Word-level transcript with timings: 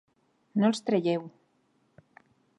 No 0.61 0.65
els 0.73 0.81
traieu. 0.87 1.29